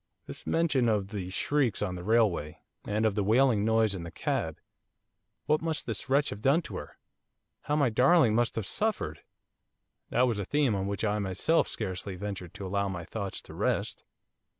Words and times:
'This 0.25 0.47
mention 0.47 0.89
of 0.89 1.09
the 1.09 1.29
shrieks 1.29 1.83
on 1.83 1.93
the 1.93 2.03
railway, 2.03 2.57
and 2.87 3.05
of 3.05 3.13
the 3.13 3.23
wailing 3.23 3.63
noise 3.63 3.93
in 3.93 4.01
the 4.01 4.09
cab, 4.09 4.57
what 5.45 5.61
must 5.61 5.85
this 5.85 6.09
wretch 6.09 6.31
have 6.31 6.41
done 6.41 6.59
to 6.59 6.75
her? 6.77 6.97
How 7.65 7.75
my 7.75 7.91
darling 7.91 8.33
must 8.33 8.55
have 8.55 8.65
suffered!' 8.65 9.21
That 10.09 10.25
was 10.25 10.39
a 10.39 10.43
theme 10.45 10.73
on 10.73 10.87
which 10.87 11.05
I 11.05 11.19
myself 11.19 11.67
scarcely 11.67 12.15
ventured 12.15 12.55
to 12.55 12.65
allow 12.65 12.89
my 12.89 13.05
thoughts 13.05 13.43
to 13.43 13.53
rest. 13.53 14.03